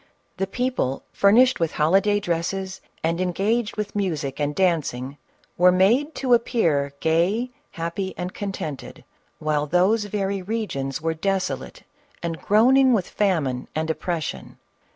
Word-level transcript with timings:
The 0.37 0.47
people 0.47 1.03
furnished 1.11 1.59
with 1.59 1.73
holiday 1.73 2.19
dresses, 2.19 2.81
and 3.03 3.21
engaged 3.21 3.77
with 3.77 3.95
music 3.95 4.39
and 4.39 4.55
dancing, 4.55 5.19
were 5.59 5.71
made 5.71 6.15
to 6.15 6.33
appear 6.33 6.93
gay, 7.01 7.51
happy, 7.73 8.15
and 8.17 8.33
con 8.33 8.51
tented, 8.51 9.03
while 9.37 9.67
those 9.67 10.05
very 10.05 10.41
regions 10.41 11.01
were 11.03 11.13
desolate 11.13 11.83
and 12.23 12.41
groaning 12.41 12.93
with 12.93 13.07
famine 13.09 13.67
and 13.75 13.91
oppression. 13.91 14.57